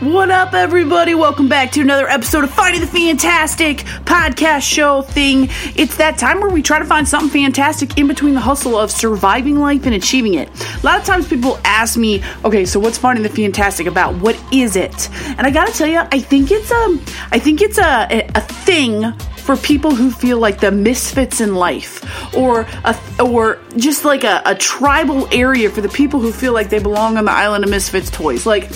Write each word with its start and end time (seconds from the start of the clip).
What 0.00 0.30
up, 0.30 0.54
everybody? 0.54 1.16
Welcome 1.16 1.48
back 1.48 1.72
to 1.72 1.80
another 1.80 2.08
episode 2.08 2.44
of 2.44 2.52
Finding 2.52 2.80
the 2.82 2.86
Fantastic 2.86 3.78
podcast 3.78 4.62
show 4.62 5.02
thing. 5.02 5.48
It's 5.74 5.96
that 5.96 6.16
time 6.16 6.40
where 6.40 6.50
we 6.50 6.62
try 6.62 6.78
to 6.78 6.84
find 6.84 7.06
something 7.08 7.42
fantastic 7.42 7.98
in 7.98 8.06
between 8.06 8.34
the 8.34 8.40
hustle 8.40 8.78
of 8.78 8.92
surviving 8.92 9.58
life 9.58 9.86
and 9.86 9.96
achieving 9.96 10.34
it. 10.34 10.48
A 10.76 10.86
lot 10.86 11.00
of 11.00 11.04
times 11.04 11.26
people 11.26 11.58
ask 11.64 11.98
me, 11.98 12.22
okay, 12.44 12.64
so 12.64 12.78
what's 12.78 12.96
Finding 12.96 13.24
the 13.24 13.28
Fantastic 13.28 13.88
about? 13.88 14.14
What 14.14 14.40
is 14.52 14.76
it? 14.76 15.10
And 15.36 15.40
I 15.40 15.50
gotta 15.50 15.72
tell 15.72 15.88
you, 15.88 15.98
um, 15.98 16.08
I 16.12 16.20
think 16.20 16.52
it's 16.52 16.70
a, 16.70 16.92
I 17.32 17.40
think 17.40 17.60
it's 17.60 17.78
a, 17.78 18.30
a 18.36 18.40
thing 18.40 19.12
for 19.38 19.56
people 19.56 19.92
who 19.92 20.12
feel 20.12 20.38
like 20.38 20.60
the 20.60 20.70
misfits 20.70 21.40
in 21.40 21.56
life 21.56 22.04
or 22.36 22.68
a, 22.84 22.96
or 23.20 23.58
just 23.76 24.04
like 24.04 24.22
a, 24.22 24.42
a 24.46 24.54
tribal 24.54 25.26
area 25.32 25.68
for 25.68 25.80
the 25.80 25.88
people 25.88 26.20
who 26.20 26.30
feel 26.30 26.52
like 26.52 26.70
they 26.70 26.78
belong 26.78 27.16
on 27.16 27.24
the 27.24 27.32
island 27.32 27.64
of 27.64 27.70
misfits 27.70 28.10
toys 28.10 28.46
like 28.46 28.70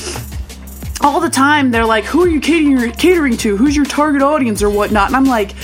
all 1.02 1.20
the 1.20 1.30
time 1.30 1.70
they're 1.70 1.84
like, 1.84 2.04
who 2.04 2.22
are 2.22 2.28
you 2.28 2.40
catering, 2.40 2.92
catering 2.92 3.36
to? 3.38 3.56
Who's 3.56 3.74
your 3.74 3.84
target 3.84 4.22
audience 4.22 4.62
or 4.62 4.70
whatnot? 4.70 5.08
And 5.08 5.16
I'm 5.16 5.24
like, 5.24 5.54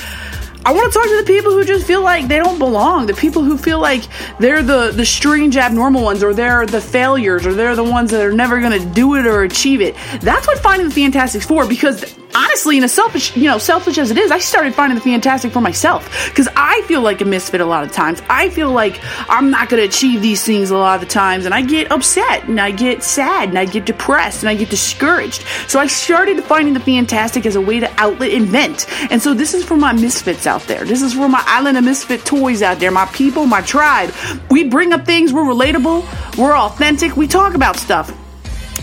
I 0.65 0.73
want 0.73 0.93
to 0.93 0.99
talk 0.99 1.09
to 1.09 1.17
the 1.17 1.25
people 1.25 1.53
who 1.53 1.65
just 1.65 1.87
feel 1.87 2.03
like 2.03 2.29
they 2.29 2.37
don't 2.37 2.59
belong, 2.59 3.07
the 3.07 3.15
people 3.15 3.43
who 3.43 3.57
feel 3.57 3.81
like 3.81 4.03
they're 4.39 4.63
the, 4.63 4.91
the 4.91 5.07
strange 5.07 5.57
abnormal 5.57 6.03
ones, 6.03 6.23
or 6.23 6.35
they're 6.35 6.67
the 6.67 6.81
failures, 6.81 7.47
or 7.47 7.55
they're 7.55 7.77
the 7.77 7.85
ones 7.85 8.11
that 8.11 8.21
are 8.27 8.33
never 8.33 8.61
going 8.61 8.79
to 8.79 8.87
do 8.95 9.15
it 9.15 9.27
or 9.27 9.45
achieve 9.45 9.81
it. 9.81 9.95
That's 10.21 10.47
what 10.47 10.59
Finding 10.59 10.89
the 10.89 10.95
Fantastic's 10.95 11.47
for, 11.47 11.67
because 11.67 12.18
honestly, 12.35 12.77
in 12.77 12.85
a 12.85 12.89
selfish, 12.89 13.37
you 13.37 13.45
know, 13.45 13.59
selfish 13.59 13.99
as 13.99 14.11
it 14.11 14.19
is, 14.19 14.31
I 14.31 14.39
started 14.39 14.75
finding 14.75 14.97
the 14.97 15.05
fantastic 15.05 15.53
for 15.53 15.61
myself 15.61 16.05
because 16.29 16.49
I 16.57 16.83
feel 16.83 17.01
like 17.01 17.21
a 17.21 17.25
misfit 17.25 17.61
a 17.61 17.65
lot 17.65 17.85
of 17.85 17.93
times. 17.93 18.23
I 18.29 18.51
feel 18.51 18.71
like 18.71 19.01
I'm 19.29 19.51
not 19.51 19.69
going 19.69 19.83
to 19.83 19.89
achieve 19.89 20.23
these 20.23 20.45
things 20.45 20.71
a 20.71 20.77
lot 20.77 20.97
of 20.97 21.01
the 21.01 21.13
times, 21.13 21.45
and 21.45 21.55
I 21.55 21.63
get 21.63 21.91
upset, 21.93 22.45
and 22.45 22.61
I 22.61 22.71
get 22.71 23.03
sad, 23.03 23.49
and 23.49 23.59
I 23.59 23.65
get 23.65 23.85
depressed, 23.85 24.43
and 24.43 24.51
I 24.51 24.55
get 24.55 24.71
discouraged. 24.71 25.45
So 25.69 25.79
I 25.79 25.87
started 25.87 26.43
finding 26.45 26.75
the 26.75 26.81
fantastic 26.81 27.47
as 27.47 27.57
a 27.57 27.61
way 27.61 27.81
to 27.81 27.91
outlet 28.01 28.33
and 28.33 28.47
vent. 28.47 28.87
And 29.11 29.21
so 29.21 29.35
this 29.35 29.55
is 29.55 29.65
for 29.65 29.77
my 29.77 29.93
misfits 29.93 30.47
out 30.47 30.63
there. 30.63 30.85
This 30.85 31.03
is 31.03 31.15
for 31.15 31.29
my 31.29 31.43
island 31.47 31.79
of 31.79 31.85
misfit 31.85 32.25
toys 32.25 32.63
out 32.63 32.79
there, 32.79 32.91
my 32.91 33.07
people, 33.07 33.47
my 33.47 33.63
tribe. 33.63 34.13
We 34.51 34.65
bring 34.65 34.93
up 34.93 35.05
things, 35.05 35.33
we're 35.33 35.43
relatable, 35.43 36.37
we're 36.37 36.57
authentic, 36.57 37.17
we 37.17 37.27
talk 37.27 37.55
about 37.55 37.77
stuff. 37.77 38.13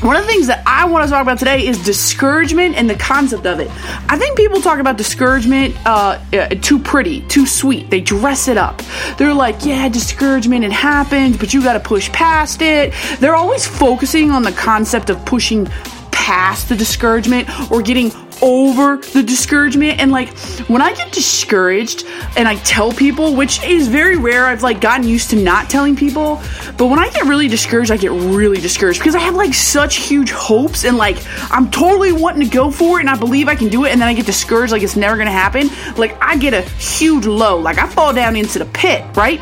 One 0.01 0.17
of 0.17 0.23
the 0.23 0.27
things 0.27 0.47
that 0.47 0.61
I 0.67 0.85
want 0.85 1.05
to 1.05 1.09
talk 1.09 1.21
about 1.21 1.39
today 1.39 1.65
is 1.65 1.83
discouragement 1.83 2.75
and 2.75 2.89
the 2.89 2.95
concept 2.95 3.45
of 3.45 3.59
it. 3.59 3.69
I 4.09 4.17
think 4.17 4.37
people 4.37 4.61
talk 4.61 4.79
about 4.79 4.97
discouragement 4.97 5.75
uh, 5.85 6.19
uh, 6.33 6.49
too 6.61 6.79
pretty, 6.79 7.21
too 7.21 7.45
sweet. 7.45 7.89
They 7.89 8.01
dress 8.01 8.47
it 8.49 8.57
up. 8.57 8.81
They're 9.17 9.33
like, 9.33 9.65
yeah, 9.65 9.87
discouragement, 9.87 10.65
it 10.65 10.73
happens, 10.73 11.37
but 11.37 11.53
you 11.53 11.63
got 11.63 11.73
to 11.73 11.79
push 11.79 12.11
past 12.11 12.61
it. 12.61 12.93
They're 13.19 13.35
always 13.35 13.65
focusing 13.65 14.31
on 14.31 14.43
the 14.43 14.51
concept 14.51 15.09
of 15.09 15.25
pushing 15.25 15.65
past 16.25 16.69
the 16.69 16.75
discouragement 16.75 17.47
or 17.69 17.83
getting 17.83 18.11
over 18.41 18.97
the 18.97 19.21
discouragement. 19.21 19.99
And 19.99 20.11
like 20.11 20.35
when 20.67 20.81
i 20.81 20.91
get 20.93 21.11
discouraged 21.11 22.03
and 22.35 22.47
i 22.47 22.55
tell 22.55 22.91
people 22.91 23.35
which 23.35 23.63
is 23.63 23.87
very 23.87 24.17
rare 24.17 24.45
i've 24.45 24.63
like 24.63 24.81
gotten 24.81 25.07
used 25.07 25.29
to 25.29 25.35
not 25.35 25.69
telling 25.69 25.95
people 25.95 26.41
but 26.77 26.87
when 26.87 26.97
i 26.97 27.09
get 27.09 27.25
really 27.25 27.47
discouraged 27.47 27.91
i 27.91 27.97
get 27.97 28.11
really 28.11 28.59
discouraged 28.59 28.99
because 28.99 29.13
i 29.13 29.19
have 29.19 29.35
like 29.35 29.53
such 29.53 29.97
huge 29.97 30.31
hopes 30.31 30.83
and 30.83 30.97
like 30.97 31.17
i'm 31.51 31.69
totally 31.69 32.11
wanting 32.11 32.41
to 32.41 32.51
go 32.51 32.71
for 32.71 32.97
it 32.97 33.01
and 33.01 33.09
i 33.09 33.17
believe 33.17 33.47
i 33.47 33.55
can 33.55 33.69
do 33.69 33.85
it. 33.85 33.91
And 33.91 34.01
then 34.01 34.07
i 34.07 34.13
get 34.13 34.25
discouraged 34.25 34.71
like 34.71 34.81
it's 34.81 34.95
never 34.95 35.17
gonna 35.17 35.31
happen. 35.31 35.69
Like 35.95 36.17
i 36.21 36.35
get 36.37 36.53
a 36.55 36.61
huge 36.61 37.27
low. 37.27 37.59
Like 37.59 37.77
i 37.77 37.87
fall 37.87 38.13
down 38.13 38.35
into 38.35 38.57
the 38.57 38.65
pit 38.65 39.05
right? 39.15 39.39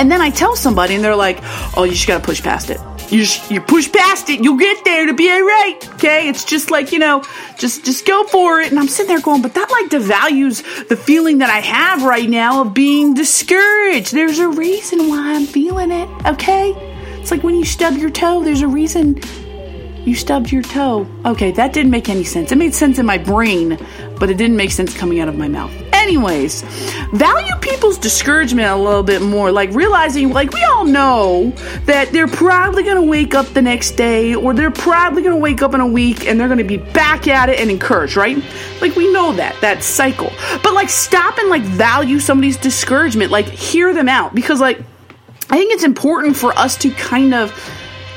And 0.00 0.10
then 0.10 0.20
i 0.20 0.30
tell 0.30 0.56
somebody 0.56 0.96
and 0.96 1.04
they're 1.04 1.14
like 1.14 1.38
oh 1.76 1.84
you 1.84 1.92
just 1.92 2.08
gotta 2.08 2.24
push 2.24 2.42
past 2.42 2.70
it 2.70 2.80
you 3.10 3.20
just, 3.20 3.50
you 3.50 3.60
push 3.60 3.90
past 3.90 4.28
it, 4.30 4.42
you'll 4.42 4.58
get 4.58 4.84
there 4.84 5.06
to 5.06 5.14
be 5.14 5.30
alright. 5.30 5.88
Okay, 5.94 6.28
it's 6.28 6.44
just 6.44 6.70
like 6.70 6.92
you 6.92 6.98
know, 6.98 7.24
just 7.58 7.84
just 7.84 8.06
go 8.06 8.24
for 8.24 8.60
it. 8.60 8.70
And 8.70 8.78
I'm 8.78 8.88
sitting 8.88 9.08
there 9.08 9.20
going, 9.20 9.42
but 9.42 9.54
that 9.54 9.70
like 9.70 9.90
devalues 9.90 10.88
the 10.88 10.96
feeling 10.96 11.38
that 11.38 11.50
I 11.50 11.60
have 11.60 12.02
right 12.02 12.28
now 12.28 12.62
of 12.62 12.74
being 12.74 13.14
discouraged. 13.14 14.12
There's 14.12 14.38
a 14.38 14.48
reason 14.48 15.08
why 15.08 15.34
I'm 15.34 15.46
feeling 15.46 15.90
it. 15.90 16.08
Okay, 16.26 16.72
it's 17.20 17.30
like 17.30 17.42
when 17.42 17.54
you 17.54 17.64
stub 17.64 17.96
your 17.96 18.10
toe. 18.10 18.42
There's 18.42 18.62
a 18.62 18.68
reason 18.68 19.20
you 20.04 20.14
stubbed 20.14 20.52
your 20.52 20.62
toe. 20.62 21.06
Okay, 21.24 21.50
that 21.52 21.72
didn't 21.72 21.90
make 21.90 22.08
any 22.08 22.24
sense. 22.24 22.52
It 22.52 22.58
made 22.58 22.74
sense 22.74 22.98
in 22.98 23.06
my 23.06 23.18
brain, 23.18 23.78
but 24.18 24.30
it 24.30 24.36
didn't 24.36 24.56
make 24.56 24.70
sense 24.70 24.96
coming 24.96 25.20
out 25.20 25.28
of 25.28 25.36
my 25.36 25.48
mouth. 25.48 25.72
Anyways, 26.06 26.62
value 27.14 27.56
people's 27.60 27.98
discouragement 27.98 28.68
a 28.68 28.76
little 28.76 29.02
bit 29.02 29.22
more. 29.22 29.50
Like 29.50 29.74
realizing, 29.74 30.30
like, 30.30 30.52
we 30.52 30.62
all 30.62 30.84
know 30.84 31.50
that 31.86 32.12
they're 32.12 32.28
probably 32.28 32.84
gonna 32.84 33.02
wake 33.02 33.34
up 33.34 33.46
the 33.46 33.60
next 33.60 33.96
day, 33.96 34.32
or 34.36 34.54
they're 34.54 34.70
probably 34.70 35.24
gonna 35.24 35.36
wake 35.36 35.62
up 35.62 35.74
in 35.74 35.80
a 35.80 35.86
week 35.86 36.24
and 36.24 36.38
they're 36.38 36.46
gonna 36.46 36.62
be 36.62 36.76
back 36.76 37.26
at 37.26 37.48
it 37.48 37.58
and 37.58 37.72
encouraged, 37.72 38.16
right? 38.16 38.36
Like, 38.80 38.94
we 38.94 39.12
know 39.12 39.32
that, 39.32 39.60
that 39.62 39.82
cycle. 39.82 40.30
But, 40.62 40.74
like, 40.74 40.90
stop 40.90 41.38
and, 41.38 41.50
like, 41.50 41.62
value 41.62 42.20
somebody's 42.20 42.56
discouragement. 42.56 43.32
Like, 43.32 43.46
hear 43.46 43.92
them 43.92 44.08
out. 44.08 44.32
Because, 44.32 44.60
like, 44.60 44.78
I 45.50 45.56
think 45.56 45.74
it's 45.74 45.82
important 45.82 46.36
for 46.36 46.56
us 46.56 46.76
to 46.76 46.90
kind 46.92 47.34
of 47.34 47.52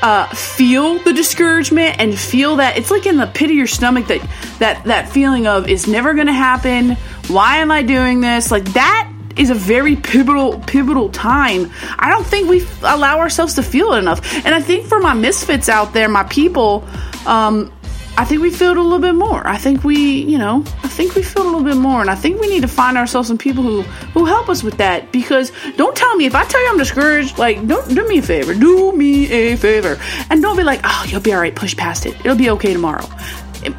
uh, 0.02 0.26
feel 0.28 0.98
the 1.00 1.12
discouragement 1.12 1.98
and 1.98 2.18
feel 2.18 2.56
that 2.56 2.78
it's 2.78 2.90
like 2.90 3.06
in 3.06 3.16
the 3.16 3.26
pit 3.26 3.50
of 3.50 3.56
your 3.56 3.66
stomach 3.66 4.06
that 4.06 4.20
that 4.58 4.84
that 4.84 5.08
feeling 5.08 5.46
of 5.46 5.68
it's 5.68 5.86
never 5.86 6.14
going 6.14 6.26
to 6.26 6.32
happen. 6.32 6.96
Why 7.28 7.58
am 7.58 7.70
I 7.70 7.82
doing 7.82 8.20
this? 8.20 8.50
Like 8.50 8.64
that 8.72 9.10
is 9.36 9.50
a 9.50 9.54
very 9.54 9.96
pivotal 9.96 10.58
pivotal 10.60 11.08
time. 11.10 11.70
I 11.98 12.10
don't 12.10 12.26
think 12.26 12.48
we 12.48 12.66
allow 12.82 13.18
ourselves 13.18 13.54
to 13.54 13.62
feel 13.62 13.92
it 13.92 13.98
enough. 13.98 14.34
And 14.44 14.54
I 14.54 14.60
think 14.60 14.86
for 14.86 15.00
my 15.00 15.14
misfits 15.14 15.68
out 15.68 15.92
there, 15.92 16.08
my 16.08 16.24
people, 16.24 16.84
um, 17.26 17.72
I 18.18 18.24
think 18.24 18.42
we 18.42 18.50
feel 18.50 18.72
it 18.72 18.76
a 18.76 18.82
little 18.82 18.98
bit 18.98 19.14
more. 19.14 19.46
I 19.46 19.56
think 19.56 19.82
we, 19.84 19.96
you 19.96 20.36
know, 20.36 20.62
I 20.82 20.88
think 20.88 21.14
we 21.14 21.22
feel 21.22 21.42
a 21.42 21.44
little 21.44 21.62
bit 21.62 21.76
more, 21.76 22.00
and 22.00 22.10
I 22.10 22.16
think 22.16 22.40
we 22.40 22.48
need 22.48 22.60
to 22.62 22.68
find 22.68 22.98
ourselves 22.98 23.28
some 23.28 23.38
people 23.38 23.62
who 23.62 23.82
who 24.12 24.26
help 24.26 24.48
us 24.48 24.62
with 24.62 24.76
that. 24.78 25.10
Because 25.12 25.52
don't 25.76 25.96
tell 25.96 26.14
me 26.16 26.26
if 26.26 26.34
I 26.34 26.44
tell 26.44 26.60
you 26.62 26.68
I'm 26.68 26.78
discouraged, 26.78 27.38
like 27.38 27.66
don't 27.66 27.88
do 27.94 28.06
me 28.06 28.18
a 28.18 28.22
favor, 28.22 28.52
do 28.52 28.92
me 28.92 29.30
a 29.30 29.56
favor, 29.56 29.98
and 30.28 30.42
don't 30.42 30.56
be 30.56 30.64
like, 30.64 30.80
oh, 30.84 31.06
you'll 31.08 31.20
be 31.20 31.32
all 31.32 31.40
right, 31.40 31.54
push 31.54 31.76
past 31.76 32.04
it, 32.04 32.14
it'll 32.20 32.36
be 32.36 32.50
okay 32.50 32.72
tomorrow. 32.72 33.06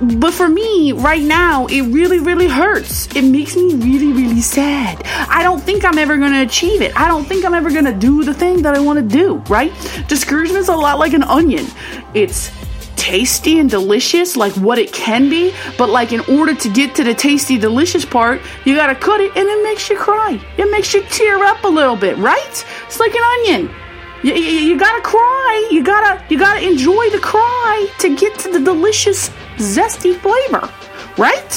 But 0.01 0.33
for 0.33 0.47
me, 0.47 0.91
right 0.91 1.21
now, 1.21 1.65
it 1.67 1.81
really, 1.81 2.19
really 2.19 2.47
hurts. 2.47 3.13
It 3.15 3.23
makes 3.23 3.55
me 3.55 3.73
really, 3.75 4.13
really 4.13 4.41
sad. 4.41 5.01
I 5.05 5.41
don't 5.43 5.61
think 5.61 5.83
I'm 5.83 5.97
ever 5.97 6.17
going 6.17 6.33
to 6.33 6.41
achieve 6.41 6.81
it. 6.81 6.95
I 6.95 7.07
don't 7.07 7.25
think 7.25 7.45
I'm 7.45 7.53
ever 7.53 7.71
going 7.71 7.85
to 7.85 7.93
do 7.93 8.23
the 8.23 8.33
thing 8.33 8.61
that 8.61 8.75
I 8.75 8.79
want 8.79 8.99
to 8.99 9.05
do, 9.17 9.35
right? 9.49 9.71
Discouragement's 10.07 10.69
a 10.69 10.75
lot 10.75 10.99
like 10.99 11.13
an 11.13 11.23
onion. 11.23 11.65
It's 12.13 12.51
tasty 12.95 13.57
and 13.57 13.67
delicious 13.67 14.37
like 14.37 14.53
what 14.57 14.77
it 14.77 14.93
can 14.93 15.27
be, 15.27 15.51
but 15.75 15.89
like 15.89 16.11
in 16.11 16.19
order 16.37 16.53
to 16.53 16.69
get 16.69 16.93
to 16.93 17.03
the 17.03 17.15
tasty 17.15 17.57
delicious 17.57 18.05
part, 18.05 18.39
you 18.63 18.75
gotta 18.75 18.93
cut 18.93 19.19
it 19.19 19.35
and 19.35 19.47
it 19.47 19.63
makes 19.63 19.89
you 19.89 19.97
cry. 19.97 20.39
It 20.57 20.69
makes 20.69 20.93
you 20.93 21.01
tear 21.09 21.43
up 21.43 21.63
a 21.63 21.67
little 21.67 21.95
bit, 21.95 22.15
right? 22.17 22.65
It's 22.85 22.99
like 22.99 23.15
an 23.15 23.23
onion. 23.23 23.75
You, 24.23 24.35
you, 24.35 24.59
you 24.69 24.77
gotta 24.77 25.01
cry. 25.01 25.67
You 25.71 25.83
gotta 25.83 26.23
you 26.29 26.37
gotta 26.37 26.63
enjoy 26.63 27.09
the 27.09 27.19
cry 27.19 27.87
to 27.99 28.15
get 28.15 28.37
to 28.39 28.51
the 28.51 28.59
delicious, 28.59 29.31
zesty 29.61 30.15
flavor, 30.19 30.69
right? 31.17 31.51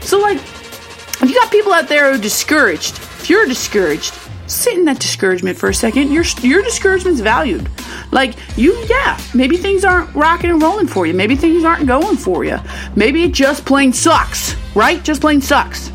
So 0.00 0.18
like, 0.20 0.38
if 0.38 1.28
you 1.28 1.34
got 1.34 1.50
people 1.50 1.72
out 1.72 1.88
there 1.88 2.10
who 2.10 2.18
are 2.18 2.22
discouraged, 2.22 2.96
if 2.96 3.28
you're 3.28 3.46
discouraged, 3.46 4.14
sit 4.46 4.74
in 4.74 4.84
that 4.86 4.98
discouragement 4.98 5.58
for 5.58 5.68
a 5.68 5.74
second. 5.74 6.10
Your 6.10 6.24
your 6.40 6.62
discouragement's 6.62 7.20
valued. 7.20 7.68
Like 8.10 8.34
you, 8.56 8.74
yeah, 8.88 9.20
maybe 9.34 9.56
things 9.56 9.84
aren't 9.84 10.14
rocking 10.14 10.50
and 10.50 10.62
rolling 10.62 10.86
for 10.86 11.06
you. 11.06 11.14
Maybe 11.14 11.36
things 11.36 11.64
aren't 11.64 11.86
going 11.86 12.16
for 12.16 12.44
you. 12.44 12.58
Maybe 12.96 13.24
it 13.24 13.32
just 13.32 13.64
plain 13.64 13.92
sucks, 13.92 14.56
right? 14.74 15.02
Just 15.02 15.20
plain 15.20 15.40
sucks. 15.40 15.90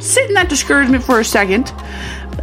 Sit 0.00 0.28
in 0.28 0.34
that 0.34 0.48
discouragement 0.48 1.04
for 1.04 1.20
a 1.20 1.24
second, 1.24 1.72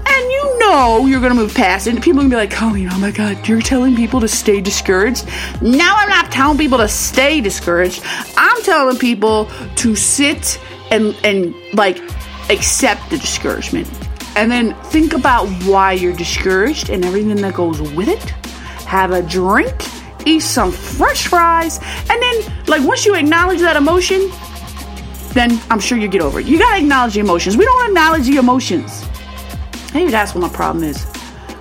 and 0.09 0.31
you 0.31 0.59
know 0.59 1.05
you're 1.05 1.21
gonna 1.21 1.35
move 1.35 1.53
past 1.53 1.87
it. 1.87 2.01
People 2.01 2.19
are 2.19 2.23
gonna 2.23 2.29
be 2.29 2.35
like, 2.35 2.61
"Oh, 2.61 2.75
you 2.75 2.87
know, 2.87 2.95
oh 2.95 2.99
my 2.99 3.11
God, 3.11 3.47
you're 3.47 3.61
telling 3.61 3.95
people 3.95 4.19
to 4.21 4.27
stay 4.27 4.61
discouraged." 4.61 5.25
Now 5.61 5.95
I'm 5.97 6.09
not 6.09 6.31
telling 6.31 6.57
people 6.57 6.77
to 6.79 6.87
stay 6.87 7.41
discouraged. 7.41 8.01
I'm 8.37 8.61
telling 8.63 8.97
people 8.97 9.49
to 9.77 9.95
sit 9.95 10.59
and 10.91 11.15
and 11.23 11.53
like 11.73 12.01
accept 12.49 13.09
the 13.09 13.17
discouragement 13.17 13.87
and 14.35 14.51
then 14.51 14.73
think 14.85 15.13
about 15.13 15.47
why 15.65 15.93
you're 15.93 16.15
discouraged 16.15 16.89
and 16.89 17.03
everything 17.03 17.35
that 17.35 17.53
goes 17.53 17.81
with 17.81 18.07
it. 18.07 18.23
Have 18.85 19.11
a 19.11 19.21
drink, 19.21 19.75
eat 20.25 20.39
some 20.39 20.71
fresh 20.71 21.27
fries, 21.27 21.79
and 22.09 22.21
then, 22.21 22.65
like, 22.67 22.81
once 22.87 23.05
you 23.05 23.15
acknowledge 23.15 23.59
that 23.59 23.75
emotion, 23.75 24.31
then 25.33 25.59
I'm 25.69 25.79
sure 25.79 25.97
you 25.97 26.07
get 26.07 26.21
over 26.21 26.39
it. 26.39 26.45
You 26.45 26.57
gotta 26.57 26.77
acknowledge 26.77 27.15
the 27.15 27.19
emotions. 27.19 27.57
We 27.57 27.65
don't 27.65 27.89
acknowledge 27.89 28.27
the 28.27 28.37
emotions. 28.37 29.05
Maybe 29.93 30.11
that's 30.11 30.33
what 30.35 30.41
my 30.41 30.49
problem 30.49 30.83
is. 30.83 31.05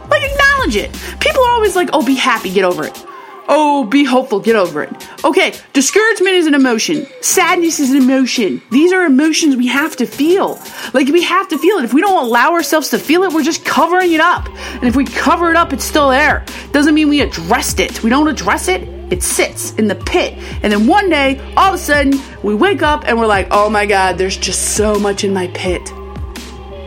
Like, 0.08 0.22
acknowledge 0.22 0.76
it. 0.76 0.92
People 1.20 1.42
are 1.42 1.52
always 1.52 1.76
like, 1.76 1.90
oh, 1.92 2.04
be 2.04 2.14
happy, 2.14 2.52
get 2.52 2.64
over 2.64 2.84
it. 2.84 3.04
Oh, 3.50 3.84
be 3.84 4.04
hopeful, 4.04 4.40
get 4.40 4.56
over 4.56 4.82
it. 4.82 5.08
Okay, 5.24 5.54
discouragement 5.72 6.34
is 6.34 6.46
an 6.46 6.54
emotion. 6.54 7.06
Sadness 7.22 7.80
is 7.80 7.92
an 7.92 8.02
emotion. 8.02 8.60
These 8.70 8.92
are 8.92 9.04
emotions 9.06 9.56
we 9.56 9.68
have 9.68 9.96
to 9.96 10.06
feel. 10.06 10.60
Like, 10.92 11.08
we 11.08 11.22
have 11.22 11.48
to 11.48 11.58
feel 11.58 11.78
it. 11.78 11.84
If 11.84 11.94
we 11.94 12.02
don't 12.02 12.22
allow 12.22 12.52
ourselves 12.52 12.90
to 12.90 12.98
feel 12.98 13.22
it, 13.22 13.32
we're 13.32 13.42
just 13.42 13.64
covering 13.64 14.12
it 14.12 14.20
up. 14.20 14.48
And 14.74 14.84
if 14.84 14.96
we 14.96 15.06
cover 15.06 15.48
it 15.48 15.56
up, 15.56 15.72
it's 15.72 15.84
still 15.84 16.10
there. 16.10 16.44
Doesn't 16.72 16.94
mean 16.94 17.08
we 17.08 17.22
addressed 17.22 17.80
it. 17.80 18.02
We 18.02 18.10
don't 18.10 18.28
address 18.28 18.68
it, 18.68 18.82
it 19.10 19.22
sits 19.22 19.72
in 19.72 19.88
the 19.88 19.94
pit. 19.94 20.34
And 20.62 20.70
then 20.70 20.86
one 20.86 21.08
day, 21.08 21.40
all 21.56 21.68
of 21.68 21.74
a 21.74 21.78
sudden, 21.78 22.20
we 22.42 22.54
wake 22.54 22.82
up 22.82 23.04
and 23.06 23.18
we're 23.18 23.26
like, 23.26 23.48
oh 23.50 23.70
my 23.70 23.86
God, 23.86 24.18
there's 24.18 24.36
just 24.36 24.76
so 24.76 24.98
much 24.98 25.24
in 25.24 25.32
my 25.32 25.48
pit. 25.48 25.90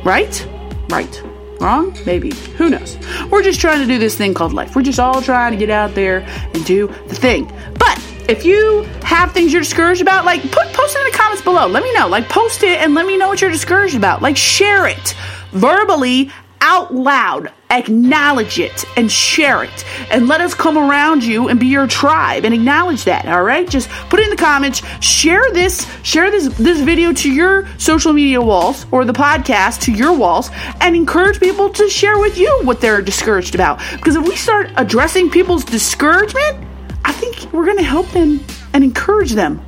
Right? 0.03 0.47
Right. 0.89 1.23
Wrong? 1.61 1.95
Maybe. 2.07 2.31
Who 2.57 2.71
knows? 2.71 2.97
We're 3.29 3.43
just 3.43 3.61
trying 3.61 3.81
to 3.81 3.85
do 3.85 3.99
this 3.99 4.17
thing 4.17 4.33
called 4.33 4.51
life. 4.51 4.75
We're 4.75 4.81
just 4.81 4.99
all 4.99 5.21
trying 5.21 5.51
to 5.51 5.57
get 5.57 5.69
out 5.69 5.93
there 5.93 6.21
and 6.55 6.65
do 6.65 6.87
the 7.07 7.15
thing. 7.15 7.45
But 7.77 7.99
if 8.27 8.43
you 8.45 8.81
have 9.03 9.31
things 9.31 9.53
you're 9.53 9.61
discouraged 9.61 10.01
about, 10.01 10.25
like 10.25 10.41
put 10.41 10.73
post 10.73 10.95
it 10.95 11.05
in 11.05 11.11
the 11.11 11.17
comments 11.17 11.43
below. 11.43 11.67
Let 11.67 11.83
me 11.83 11.93
know. 11.93 12.07
Like 12.07 12.27
post 12.29 12.63
it 12.63 12.81
and 12.81 12.95
let 12.95 13.05
me 13.05 13.15
know 13.15 13.27
what 13.27 13.41
you're 13.41 13.51
discouraged 13.51 13.95
about. 13.95 14.23
Like 14.23 14.37
share 14.37 14.87
it 14.87 15.15
verbally 15.51 16.31
out 16.61 16.93
loud. 16.93 17.51
Acknowledge 17.69 18.59
it 18.59 18.85
and 18.97 19.11
share 19.11 19.63
it. 19.63 19.85
And 20.11 20.27
let 20.27 20.41
us 20.41 20.53
come 20.53 20.77
around 20.77 21.23
you 21.23 21.47
and 21.47 21.59
be 21.59 21.67
your 21.67 21.87
tribe 21.87 22.45
and 22.45 22.53
acknowledge 22.53 23.05
that. 23.05 23.25
All 23.27 23.43
right? 23.43 23.67
Just 23.69 23.89
put 24.09 24.19
it 24.19 24.23
in 24.23 24.29
the 24.29 24.35
comments. 24.35 24.81
Share 25.03 25.51
this, 25.51 25.89
share 26.03 26.29
this 26.29 26.47
this 26.57 26.81
video 26.81 27.13
to 27.13 27.31
your 27.31 27.67
social 27.77 28.13
media 28.13 28.41
walls 28.41 28.85
or 28.91 29.05
the 29.05 29.13
podcast 29.13 29.81
to 29.81 29.91
your 29.91 30.13
walls 30.13 30.49
and 30.81 30.95
encourage 30.95 31.39
people 31.39 31.69
to 31.69 31.89
share 31.89 32.19
with 32.19 32.37
you 32.37 32.61
what 32.63 32.81
they're 32.81 33.01
discouraged 33.01 33.55
about. 33.55 33.79
Because 33.93 34.15
if 34.15 34.23
we 34.27 34.35
start 34.35 34.69
addressing 34.75 35.29
people's 35.29 35.63
discouragement, 35.63 36.67
I 37.05 37.13
think 37.13 37.51
we're 37.53 37.65
going 37.65 37.77
to 37.77 37.83
help 37.83 38.07
them 38.09 38.41
and 38.73 38.83
encourage 38.83 39.31
them. 39.31 39.65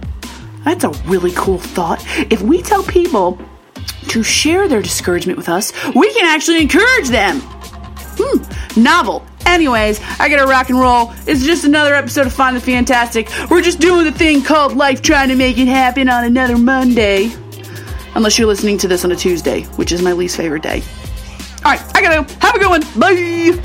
That's 0.65 0.83
a 0.83 0.89
really 1.07 1.31
cool 1.31 1.57
thought. 1.57 2.03
If 2.31 2.41
we 2.41 2.61
tell 2.61 2.83
people 2.83 3.39
to 4.13 4.21
share 4.21 4.67
their 4.67 4.83
discouragement 4.83 5.37
with 5.37 5.49
us, 5.49 5.73
we 5.95 6.13
can 6.13 6.25
actually 6.25 6.61
encourage 6.61 7.09
them. 7.09 7.39
Hmm, 7.41 8.79
novel. 8.79 9.25
Anyways, 9.47 9.99
I 10.19 10.29
gotta 10.29 10.45
rock 10.45 10.69
and 10.69 10.79
roll. 10.79 11.11
It's 11.25 11.43
just 11.43 11.65
another 11.65 11.95
episode 11.95 12.27
of 12.27 12.33
Find 12.33 12.55
the 12.55 12.61
Fantastic. 12.61 13.27
We're 13.49 13.63
just 13.63 13.79
doing 13.79 14.05
the 14.05 14.11
thing 14.11 14.43
called 14.43 14.77
life, 14.77 15.01
trying 15.01 15.29
to 15.29 15.35
make 15.35 15.57
it 15.57 15.67
happen 15.67 16.09
on 16.09 16.25
another 16.25 16.59
Monday. 16.59 17.31
Unless 18.13 18.37
you're 18.37 18.47
listening 18.47 18.77
to 18.79 18.87
this 18.87 19.03
on 19.03 19.11
a 19.11 19.15
Tuesday, 19.15 19.63
which 19.77 19.91
is 19.91 20.03
my 20.03 20.13
least 20.13 20.37
favorite 20.37 20.61
day. 20.61 20.83
Alright, 21.65 21.81
I 21.95 22.01
gotta 22.01 22.21
go. 22.21 22.35
Have 22.39 22.53
a 22.53 22.59
good 22.59 22.69
one. 22.69 22.81
Bye. 22.99 23.59